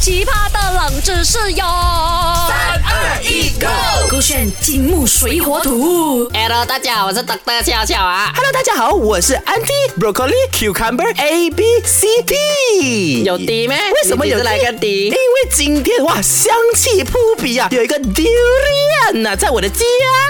[0.00, 1.64] 奇葩的冷知识哟！
[2.80, 3.66] 三二一，Go！
[4.10, 6.28] 勾选金木水火土。
[6.32, 7.64] Hello，大家好，我是 Dr.
[7.64, 8.32] 笑笑啊。
[8.34, 13.22] Hello，大家好，我是 Andy Broccoli Cucumber A B C D。
[13.24, 13.76] 有 D 咩？
[13.76, 19.84] 为什么有你几时来个因为今天哇，香气扑鼻啊，有一个 durian 呐、在我的家。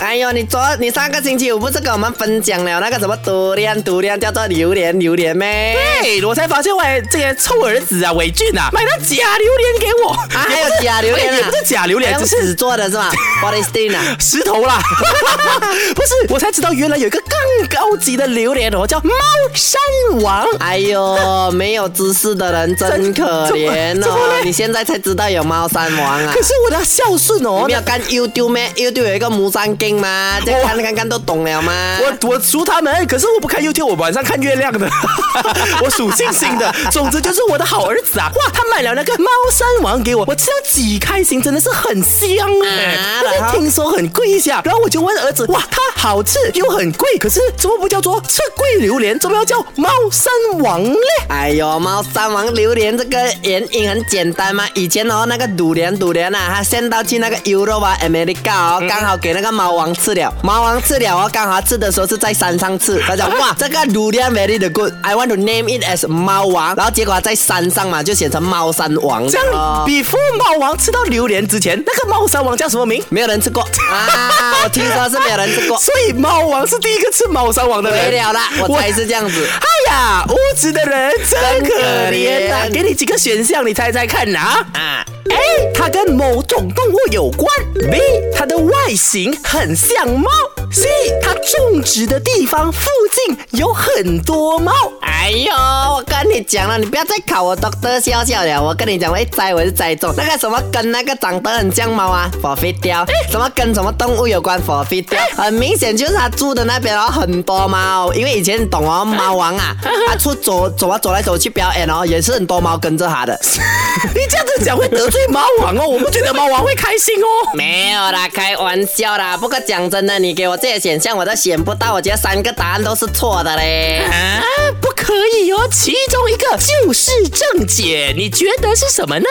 [0.00, 5.76] 哎呦，你昨你上个星期五不是跟我们分享了那个什么独莲独莲叫做榴莲榴莲咩？
[6.02, 10.12] 对，我才发现，喂这些臭儿子啊，伟俊啊，买了假榴莲给我。
[10.12, 11.36] 啊，还有假榴莲啊？
[11.36, 13.10] 也不是假榴莲，还用只是纸做的是吧？
[13.42, 14.16] Body stain 啊？
[14.20, 14.78] 石头啦，
[15.94, 19.10] 不是，我才知道原来有一个更高级的榴莲哦，叫猫
[19.54, 19.80] 山
[20.22, 20.46] 王。
[20.60, 24.44] 哎呦，没有知识的人真可怜哦怎么嘞！
[24.44, 26.42] 你现在才知道有猫山王啊可？
[26.42, 30.38] 是我的孝顺哦你没，有看 YouTube 咩？YouTube 有一个木山经吗？
[30.44, 31.98] 这看看看都懂了吗？
[32.00, 34.88] 我我属他们，可是我不看 YouTube，我晚上看月亮的，
[35.82, 36.72] 我属星星的。
[36.90, 42.02] 总之就是我的好儿子啊，哇，他买了那个猫山王给我，我吃到几开心，真的是很
[42.34, 50.98] 香哎、啊但然后是听说很贵一下，然后我就问儿子，哇，它好吃又很贵，可是怎么不叫做吃贵榴莲，怎么要叫猫山王嘞？
[51.28, 69.84] 哎呦，猫山王榴莲这个原因很简单嘛，以前哦那个榴莲榴莲啊，它先到去那个 Europe 啊 America 哦，刚好给那个猫王吃了，猫王吃了哦，刚好吃的时候是在山上吃，他讲哇这个榴莲 very good，I want to name it as 猫王，然后结果在山上嘛就写成猫山王这样哦。
[69.86, 73.02] ，before 猫王吃到榴莲之前，那个猫山王叫什么名？
[73.08, 74.60] 没有人吃过 啊！
[74.62, 75.76] 我听说是没有人吃过。
[75.78, 78.04] 所以猫王是第一个吃猫山王的人。
[78.08, 79.44] 没了啦，我猜是这样子。
[79.44, 81.74] 哎呀，无知的人真可
[82.12, 84.38] 怜呐、给你几个选项，你猜猜看呐、
[84.74, 87.48] 啊，A，它跟某种动物有关
[87.90, 88.00] ；B，
[88.32, 90.30] 它的外形很像猫
[90.76, 90.86] ；C，
[91.22, 92.90] 它种植的地方附
[93.26, 94.72] 近有很多猫。
[95.00, 98.62] 哎呦，我跟你讲了，你不要再考我 Doctor 笑笑了。
[98.62, 100.12] 我跟你讲，我一猜我就栽中。
[100.16, 103.04] 那个什么跟那个长得很像猫啊，forfeit 掉。
[103.30, 105.18] 什么跟什么动物有关，forfeit 掉。
[105.36, 108.12] 很明显就是他住的那边哦，很多猫。
[108.12, 109.74] 因为以前你懂哦，猫王啊，
[110.06, 113.38] 他出走走啊走来走去表演哦，也是很多猫跟着他的。
[114.14, 117.26] 你这样子讲会得罪猫王哦，我不觉得猫王会开心哦。
[117.54, 119.36] 没有啦，开玩笑啦。
[119.36, 124.02] 不过讲真的，你给我这些选项我都选不到，我觉得三个答案都是错的嘞。
[124.10, 124.42] 啊，
[124.80, 129.26] 不可以哦，其中一个就是正解，你觉得是什么呢？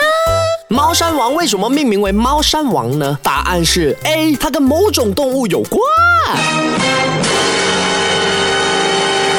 [0.69, 3.19] 猫山王为什么命名为猫山王呢？
[3.21, 5.81] 答案是 A，它跟某种动物有关。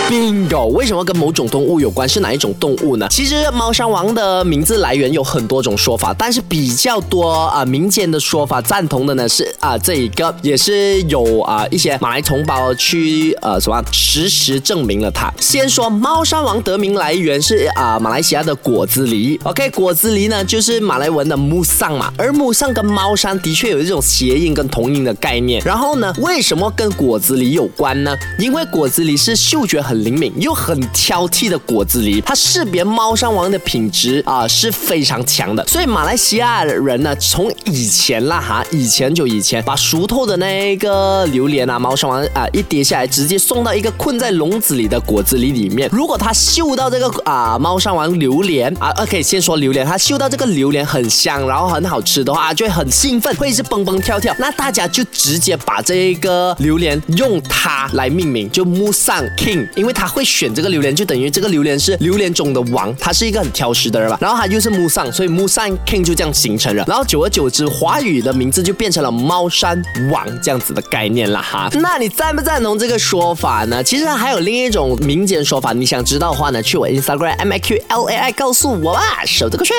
[0.09, 0.67] Bingo！
[0.67, 2.09] 为什么跟某种动物有关？
[2.09, 3.09] 是哪一种动物呢？
[3.11, 15.33] 其实猫山王的名字来源有很多种说法，但是比较多啊、民间的说法赞同的呢是啊、这一个，也是有啊、一些马来同胞去呃什么实时证明了它。
[15.41, 19.37] 先说猫山王得名来源是啊、马来西亚的果子狸。
[19.43, 25.61] OK，果子狸呢就是马来文的木上嘛，而木上跟猫山的确有一种谐音跟同音的概念。
[25.65, 28.17] 然后呢，为什么跟果子狸有关呢？
[28.39, 35.67] 因为果子狸是嗅觉很灵敏又很挑剔的果子狸，它识别猫山王的品质啊、是非常强的。
[35.67, 45.89] 所以马来西亚人呢，从以前啦哈，以前就以前把熟透的那个榴莲啊、猫山王啊一跌下来，直接送到一个困在笼子里的果子狸里面。
[45.93, 54.35] 如果他嗅到这个啊、猫山王榴莲啊，OK，先说榴莲，它嗅到这个榴莲很香，然后很好吃的话，就会很兴奋，会一直蹦蹦跳跳。
[54.39, 64.19] 那大家就直接把这个榴莲用它来命名，就木上 King，因因为他会选这个榴莲，就等于这个榴莲是榴莲中的王，他是一个很挑食的人吧。
[64.21, 66.85] 然后他又是木上，所以木上 King 就这样形成了。
[66.89, 69.81] 然后久而久之，华语的名字就变成了猫山
[70.11, 71.71] 王这样子的概念了哈。
[71.75, 73.81] 那你赞不赞同这个说法呢？
[73.81, 79.77] 其实还有另一种民间说法，你想知道的话呢，去我 Instagram M I Q L A I 告诉我吧，守这个圈。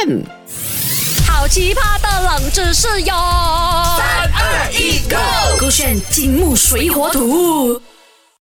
[1.26, 3.14] 好奇葩的冷知识哟！
[3.98, 5.60] 三二一，Go！
[5.60, 7.82] 勾选金木水火土。